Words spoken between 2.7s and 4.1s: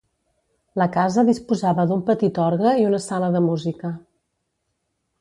i una sala de música.